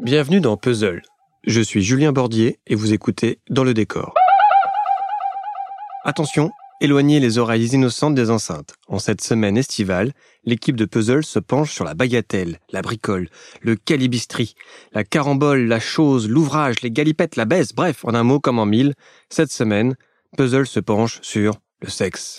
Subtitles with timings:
[0.00, 1.02] Bienvenue dans Puzzle.
[1.44, 4.14] Je suis Julien Bordier et vous écoutez Dans le décor.
[6.04, 8.74] Attention, éloignez les oreilles innocentes des enceintes.
[8.86, 10.12] En cette semaine estivale,
[10.44, 13.28] l'équipe de Puzzle se penche sur la bagatelle, la bricole,
[13.60, 14.54] le calibistri,
[14.92, 18.66] la carambole, la chose, l'ouvrage, les galipettes, la baisse, bref, en un mot comme en
[18.66, 18.94] mille,
[19.30, 19.96] cette semaine,
[20.36, 22.38] Puzzle se penche sur le sexe.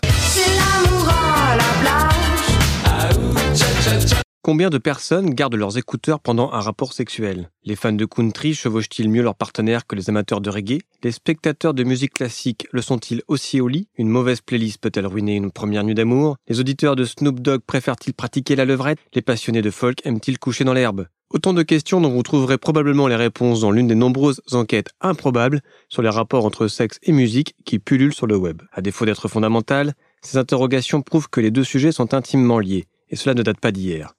[4.50, 7.52] Combien de personnes gardent leurs écouteurs pendant un rapport sexuel?
[7.66, 10.80] Les fans de country chevauchent-ils mieux leurs partenaires que les amateurs de reggae?
[11.04, 13.90] Les spectateurs de musique classique le sont-ils aussi au lit?
[13.96, 16.38] Une mauvaise playlist peut-elle ruiner une première nuit d'amour?
[16.48, 18.98] Les auditeurs de Snoop Dogg préfèrent-ils pratiquer la levrette?
[19.14, 21.06] Les passionnés de folk aiment-ils coucher dans l'herbe?
[21.30, 25.62] Autant de questions dont vous trouverez probablement les réponses dans l'une des nombreuses enquêtes improbables
[25.90, 28.64] sur les rapports entre sexe et musique qui pullulent sur le web.
[28.72, 33.16] À défaut d'être fondamentales, ces interrogations prouvent que les deux sujets sont intimement liés, et
[33.16, 34.16] cela ne date pas d'hier.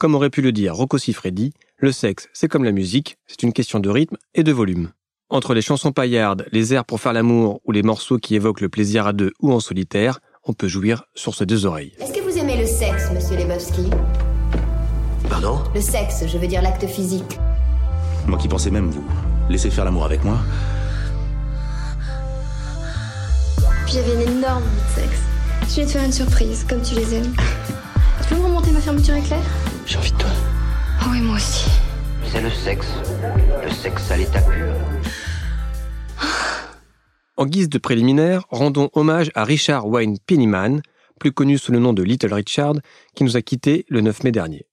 [0.00, 3.52] Comme aurait pu le dire Rocco Siffredi, le sexe, c'est comme la musique, c'est une
[3.52, 4.92] question de rythme et de volume.
[5.28, 8.70] Entre les chansons paillardes, les airs pour faire l'amour ou les morceaux qui évoquent le
[8.70, 11.92] plaisir à deux ou en solitaire, on peut jouir sur ces deux oreilles.
[12.00, 13.90] Est-ce que vous aimez le sexe, monsieur Lebowski?
[15.28, 15.58] Pardon?
[15.74, 17.38] Le sexe, je veux dire l'acte physique.
[18.26, 19.04] Moi qui pensais même vous
[19.50, 20.38] laisser faire l'amour avec moi.
[23.84, 25.20] Puis j'avais une énorme envie de sexe.
[25.68, 27.34] Je vais te faire une surprise, comme tu les aimes.
[28.22, 29.42] tu peux me remonter ma fermeture éclair?
[29.86, 30.30] J'ai envie de toi.
[31.02, 31.70] Oh oui, moi aussi.
[32.26, 32.86] C'est le sexe.
[33.64, 34.74] Le sexe à l'état pur.
[37.36, 40.82] En guise de préliminaire, rendons hommage à Richard Wayne Pennyman,
[41.18, 42.74] plus connu sous le nom de Little Richard,
[43.14, 44.66] qui nous a quittés le 9 mai dernier.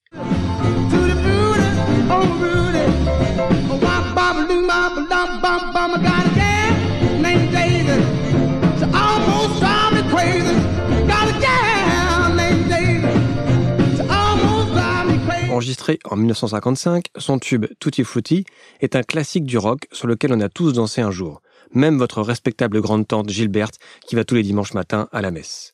[15.57, 18.45] Enregistré en 1955, son tube Tutti Frutti
[18.79, 21.41] est un classique du rock sur lequel on a tous dansé un jour,
[21.73, 25.73] même votre respectable grande-tante Gilberte qui va tous les dimanches matins à la messe.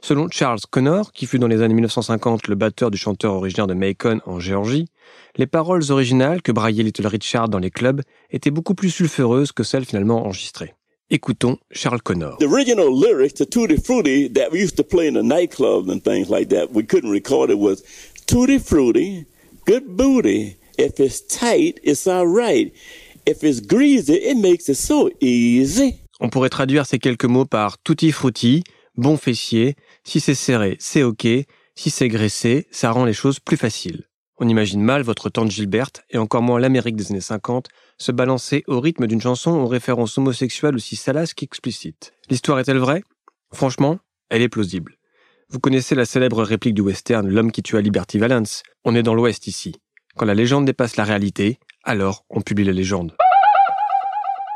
[0.00, 3.74] Selon Charles Connor, qui fut dans les années 1950 le batteur du chanteur originaire de
[3.74, 4.86] Macon en Géorgie,
[5.36, 8.00] les paroles originales que braillait Little Richard dans les clubs
[8.30, 10.72] étaient beaucoup plus sulfureuses que celles finalement enregistrées.
[11.12, 12.38] Écoutons Charles Connor.
[18.30, 19.26] Tutti Frutti,
[19.66, 20.56] good booty.
[20.78, 22.72] If it's tight, it's alright.
[23.26, 25.96] If it's greasy, it makes it so easy.
[26.20, 28.62] On pourrait traduire ces quelques mots par tutti frutti,
[28.94, 29.74] bon fessier,
[30.04, 31.26] si c'est serré, c'est ok,
[31.74, 34.04] si c'est graissé, ça rend les choses plus faciles.
[34.38, 37.66] On imagine mal votre tante Gilberte, et encore moins l'Amérique des années 50,
[37.98, 42.12] se balancer au rythme d'une chanson aux références homosexuelles aussi salaces qu'explicites.
[42.30, 43.02] L'histoire est-elle vraie?
[43.52, 43.98] Franchement,
[44.28, 44.99] elle est plausible.
[45.52, 49.14] Vous connaissez la célèbre réplique du western L'homme qui tua Liberty Valance On est dans
[49.14, 49.74] l'Ouest ici.
[50.16, 53.16] Quand la légende dépasse la réalité, alors on publie la légende.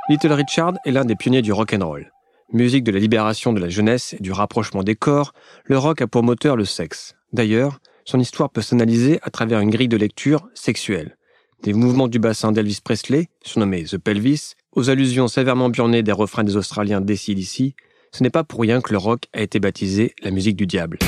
[0.08, 2.12] Little Richard est l'un des pionniers du rock and roll.
[2.52, 5.32] Musique de la libération de la jeunesse et du rapprochement des corps,
[5.64, 7.16] le rock a pour moteur le sexe.
[7.32, 11.16] D'ailleurs, son histoire peut s'analyser à travers une grille de lecture sexuelle.
[11.64, 16.44] Des mouvements du bassin d'Elvis Presley, surnommé The Pelvis, aux allusions sévèrement burnées des refrains
[16.44, 17.74] des Australiens d'ici,
[18.14, 20.98] ce n'est pas pour rien que le rock a été baptisé la musique du diable.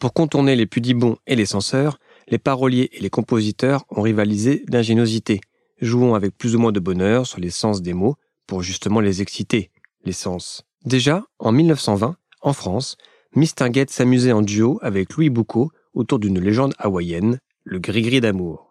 [0.00, 5.40] Pour contourner les pudibons et les censeurs, les paroliers et les compositeurs ont rivalisé d'ingéniosité,
[5.80, 8.16] jouant avec plus ou moins de bonheur sur les sens des mots
[8.48, 9.70] pour justement les exciter,
[10.04, 10.64] les sens.
[10.84, 12.96] Déjà, en 1920, en France,
[13.36, 18.69] Mistinguett s'amusait en duo avec Louis Boucault autour d'une légende hawaïenne, le gris-gris d'amour.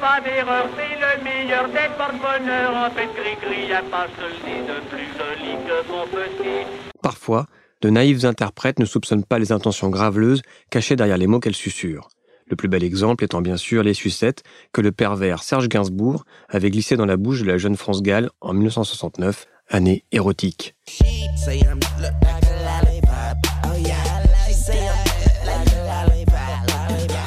[0.00, 2.74] Pas d'erreur, c'est le meilleur des porte-bonheur.
[2.74, 6.66] En fait, gris-gris, y'a pas celui de plus joli que mon petit.
[7.02, 7.46] Parfois,
[7.82, 12.08] de naïfs interprètes ne soupçonnent pas les intentions graveleuses cachées derrière les mots qu'elles susurrent.
[12.46, 14.42] Le plus bel exemple étant bien sûr les sucettes
[14.72, 18.30] que le pervers Serge Gainsbourg avait glissé dans la bouche de la jeune France Gall
[18.40, 20.74] en 1969, année érotique.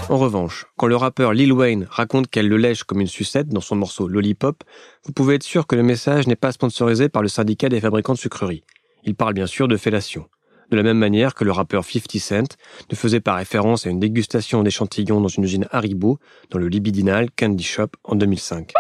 [0.09, 3.61] En revanche, quand le rappeur Lil Wayne raconte qu'elle le lèche comme une sucette dans
[3.61, 4.63] son morceau Lollipop,
[5.05, 8.13] vous pouvez être sûr que le message n'est pas sponsorisé par le syndicat des fabricants
[8.13, 8.63] de sucreries.
[9.05, 10.27] Il parle bien sûr de fellation.
[10.71, 12.57] De la même manière que le rappeur 50 Cent
[12.91, 16.19] ne faisait pas référence à une dégustation d'échantillons dans une usine Haribo
[16.49, 18.73] dans le libidinal Candy Shop en 2005.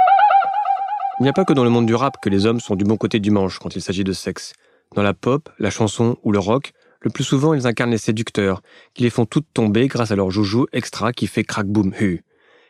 [1.19, 2.83] Il n'y a pas que dans le monde du rap que les hommes sont du
[2.83, 4.53] bon côté du manche quand il s'agit de sexe.
[4.95, 6.73] Dans la pop, la chanson ou le rock,
[7.03, 8.61] le plus souvent ils incarnent les séducteurs,
[8.93, 12.23] qui les font toutes tomber grâce à leur joujou extra qui fait crack boom hu.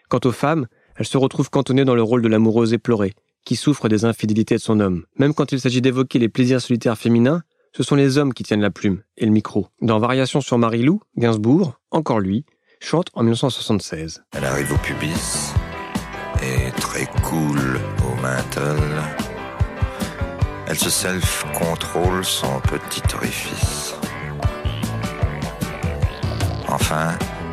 [0.10, 3.14] Quant aux femmes, elles se retrouvent cantonnées dans le rôle de l'amoureuse éplorée,
[3.46, 5.06] qui souffre des infidélités de son homme.
[5.18, 7.44] Même quand il s'agit d'évoquer les plaisirs solitaires féminins,
[7.76, 9.68] ce sont les hommes qui tiennent la plume et le micro.
[9.82, 12.46] Dans Variation sur Marie-Lou, Gainsbourg, encore lui,
[12.80, 14.24] chante en 1976.
[14.36, 15.54] Elle arrive au pubis
[16.42, 19.02] et très cool au menthol.
[20.68, 23.96] Elle se self-contrôle son petit orifice.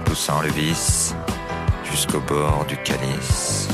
[0.04, 1.14] Poussant le vis
[1.84, 3.68] jusqu'au bord du calice.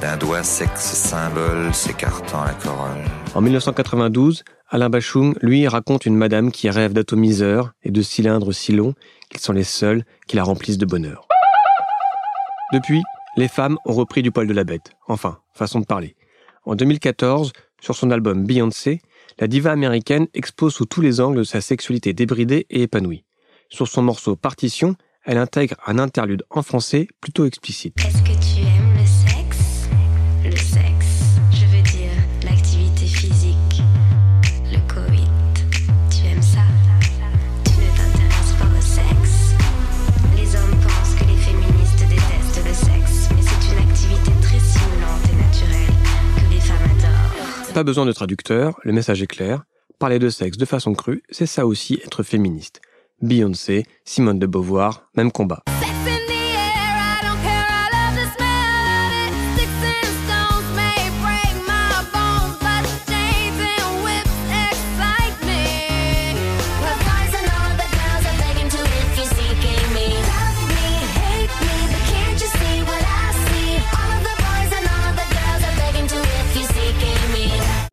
[0.00, 3.04] D'un doigt symbole s'écartant la.
[3.34, 8.72] En 1992, Alain Bachung, lui, raconte une madame qui rêve d'atomiseurs et de cylindres si
[8.72, 8.94] longs
[9.30, 11.28] qu'ils sont les seuls qui la remplissent de bonheur.
[12.72, 13.02] Depuis,
[13.36, 14.92] les femmes ont repris du poil de la bête.
[15.06, 16.16] Enfin, façon de parler.
[16.64, 19.00] En 2014, sur son album Beyoncé,
[19.38, 23.24] la diva américaine expose sous tous les angles sa sexualité débridée et épanouie.
[23.74, 24.94] Sur son morceau Partition,
[25.24, 27.96] elle intègre un interlude en français plutôt explicite.
[27.98, 29.88] Est-ce que tu aimes le sexe?
[30.44, 32.12] Le sexe, je veux dire
[32.44, 33.82] l'activité physique,
[34.70, 35.26] le coït.
[36.08, 36.62] Tu aimes ça?
[37.64, 39.56] Tu ne t'intéresses pas au sexe?
[40.36, 45.24] Les hommes pensent que les féministes détestent le sexe, mais c'est une activité très stimulante
[45.32, 45.94] et naturelle
[46.36, 47.74] que les femmes adorent.
[47.74, 49.64] Pas besoin de traducteur, le message est clair.
[49.98, 52.80] Parler de sexe de façon crue, c'est ça aussi être féministe.
[53.22, 55.62] Beyoncé, Simone de Beauvoir, même combat.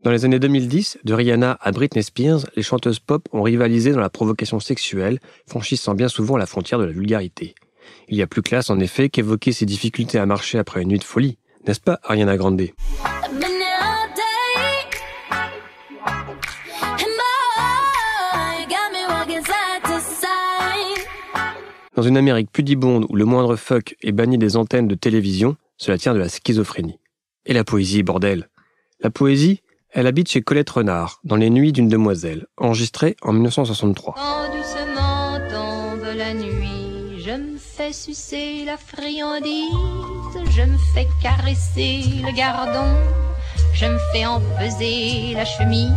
[0.03, 3.99] Dans les années 2010, de Rihanna à Britney Spears, les chanteuses pop ont rivalisé dans
[3.99, 7.53] la provocation sexuelle, franchissant bien souvent la frontière de la vulgarité.
[8.09, 10.97] Il y a plus classe en effet qu'évoquer ses difficultés à marcher après une nuit
[10.97, 11.37] de folie,
[11.67, 12.63] n'est-ce pas Ariana Grande?
[21.95, 25.99] Dans une Amérique pudibonde où le moindre fuck est banni des antennes de télévision, cela
[25.99, 26.97] tient de la schizophrénie.
[27.45, 28.49] Et la poésie, bordel?
[29.01, 29.61] La poésie,
[29.93, 34.15] elle habite chez Colette Renard, dans Les Nuits d'une demoiselle, enregistrée en 1963.
[34.15, 39.65] Quand doucement tombe la nuit, je me fais sucer la friandise,
[40.49, 42.95] je me fais caresser le gardon,
[43.73, 45.91] je me fais empeser la chemise,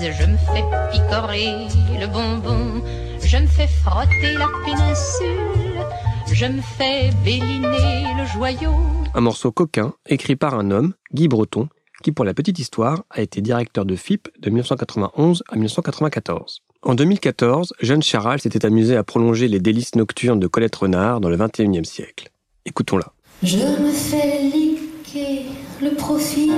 [0.00, 1.68] je me fais picorer
[2.00, 2.82] le bonbon,
[3.22, 5.84] je me fais frotter la péninsule,
[6.32, 8.74] je me fais béliner le joyau.
[9.14, 11.68] Un morceau coquin, écrit par un homme, Guy Breton,
[12.06, 16.62] qui pour la petite histoire a été directeur de FIP de 1991 à 1994.
[16.82, 21.28] En 2014, Jeanne Charal s'était amusée à prolonger les délices nocturnes de Colette Renard dans
[21.28, 22.30] le XXIe siècle.
[22.64, 23.12] Écoutons-la.
[23.42, 25.46] Je me fais liquer
[25.82, 26.52] le profil,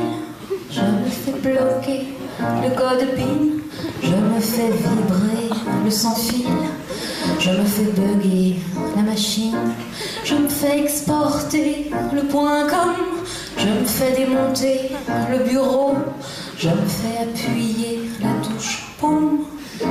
[0.71, 2.09] je me fais bloquer
[2.39, 3.63] le code PIN,
[4.03, 5.49] je me fais vibrer
[5.83, 6.45] le sans-fil,
[7.41, 8.57] je me fais bugger
[8.95, 9.57] la machine,
[10.25, 11.91] je me fais exporter
[13.59, 14.91] je me fais démonter
[15.31, 15.95] le bureau,
[16.57, 18.89] je me fais appuyer la touche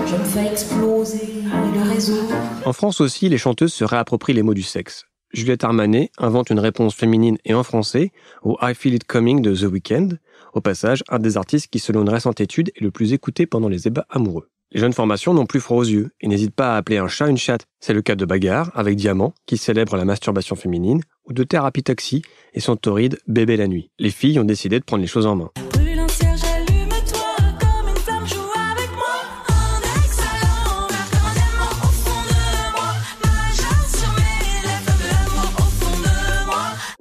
[0.06, 2.22] je me fais exploser le réseau.
[2.66, 5.06] En France aussi, les chanteuses se réapproprient les mots du sexe.
[5.34, 8.12] Juliette Armanet invente une réponse féminine et en français
[8.44, 10.10] au I Feel It Coming de The Weeknd,
[10.54, 13.70] au passage un des artistes qui selon une récente étude est le plus écouté pendant
[13.70, 14.50] les ébats amoureux.
[14.72, 17.30] Les jeunes formations n'ont plus froid aux yeux et n'hésitent pas à appeler un chat
[17.30, 17.66] une chatte.
[17.80, 21.84] C'est le cas de Bagarre avec Diamant qui célèbre la masturbation féminine ou de Thérapie
[21.84, 22.22] Taxi
[22.54, 23.92] et son torride Bébé la nuit.
[24.00, 25.52] Les filles ont décidé de prendre les choses en main.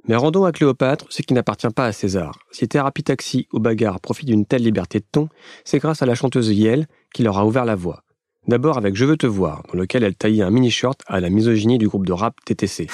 [0.07, 2.39] Mais rendons à Cléopâtre ce qui n'appartient pas à César.
[2.51, 5.27] Si Thérapie Taxi ou Bagarre profitent d'une telle liberté de ton,
[5.65, 8.03] c'est grâce à la chanteuse Yel qui leur a ouvert la voie.
[8.47, 11.77] D'abord avec Je veux te voir, dans lequel elle taillait un mini-shirt à la misogynie
[11.77, 12.87] du groupe de rap TTC.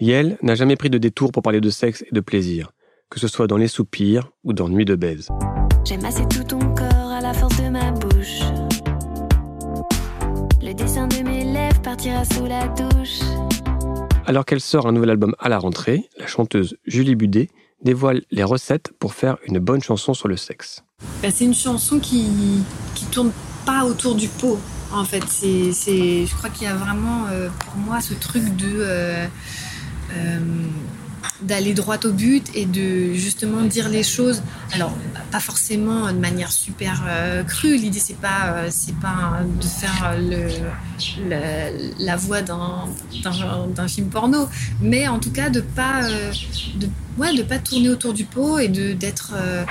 [0.00, 2.70] Yel n'a jamais pris de détour pour parler de sexe et de plaisir,
[3.10, 5.28] que ce soit dans Les Soupirs ou dans Nuit de baise.
[5.84, 8.40] J'aime assez tout ton corps à la force de ma bouche.
[10.62, 13.20] Le dessin de mes lèvres partira sous la douche.
[14.24, 17.48] Alors qu'elle sort un nouvel album à la rentrée, la chanteuse Julie Budet
[17.82, 20.84] dévoile les recettes pour faire une bonne chanson sur le sexe.
[21.22, 22.62] Bah, c'est une chanson qui
[22.94, 23.32] qui tourne
[23.66, 24.60] pas autour du pot.
[24.92, 28.44] En fait, c'est c'est je crois qu'il y a vraiment euh, pour moi ce truc
[28.56, 29.26] de euh,
[31.42, 34.42] d'aller droit au but et de justement dire les choses.
[34.72, 34.96] Alors,
[35.30, 37.76] pas forcément de manière super euh, crue.
[37.76, 40.48] L'idée, c'est pas, euh, pas de faire le,
[41.98, 42.88] la voix d'un,
[43.88, 44.48] film porno,
[44.80, 46.32] mais en tout cas de pas, euh,
[46.76, 46.88] de,
[47.18, 49.64] ouais, de pas tourner autour du pot et de d'être euh,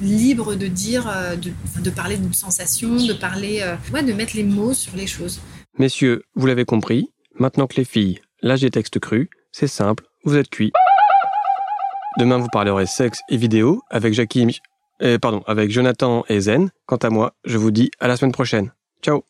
[0.00, 4.36] libre de dire, euh, de, de parler d'une sensation, de parler, euh, ouais, de mettre
[4.36, 5.40] les mots sur les choses.
[5.78, 10.36] Messieurs, vous l'avez compris, maintenant que les filles lâchent des textes crus, c'est simple, vous
[10.36, 10.72] êtes cuits.
[12.18, 14.60] Demain, vous parlerez sexe et vidéo avec Jackie,
[15.02, 16.70] euh, pardon, avec Jonathan et Zen.
[16.86, 18.72] Quant à moi, je vous dis à la semaine prochaine.
[19.02, 19.24] Ciao